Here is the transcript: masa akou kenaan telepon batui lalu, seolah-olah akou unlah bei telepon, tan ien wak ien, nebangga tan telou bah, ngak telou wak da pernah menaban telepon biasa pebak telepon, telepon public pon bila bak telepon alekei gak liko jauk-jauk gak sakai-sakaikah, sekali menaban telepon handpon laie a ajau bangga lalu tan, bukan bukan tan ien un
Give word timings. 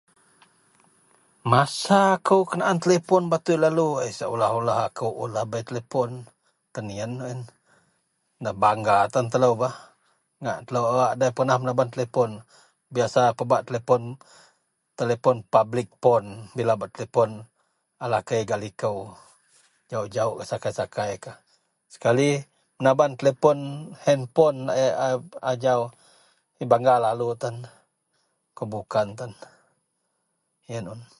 masa 1.51 1.99
akou 2.17 2.41
kenaan 2.51 2.77
telepon 2.83 3.23
batui 3.31 3.57
lalu, 3.65 3.89
seolah-olah 4.17 4.79
akou 4.87 5.09
unlah 5.23 5.45
bei 5.51 5.63
telepon, 5.69 6.09
tan 6.73 6.87
ien 6.97 7.11
wak 7.21 7.29
ien, 7.31 7.39
nebangga 8.43 8.97
tan 9.13 9.25
telou 9.33 9.53
bah, 9.61 9.75
ngak 10.43 10.59
telou 10.65 10.83
wak 10.99 11.13
da 11.19 11.27
pernah 11.37 11.57
menaban 11.59 11.89
telepon 11.93 12.29
biasa 12.95 13.21
pebak 13.37 13.61
telepon, 13.67 14.01
telepon 14.99 15.35
public 15.53 15.89
pon 16.03 16.23
bila 16.55 16.73
bak 16.81 16.91
telepon 16.95 17.29
alekei 18.05 18.41
gak 18.49 18.61
liko 18.63 18.93
jauk-jauk 19.89 20.33
gak 20.39 20.47
sakai-sakaikah, 20.51 21.37
sekali 21.93 22.27
menaban 22.79 23.11
telepon 23.19 23.57
handpon 24.05 24.55
laie 24.69 24.89
a 24.93 25.07
ajau 25.51 25.81
bangga 26.71 26.95
lalu 27.05 27.29
tan, 27.41 27.55
bukan 28.53 28.67
bukan 28.75 29.07
tan 29.19 29.31
ien 30.73 30.85
un 30.93 31.01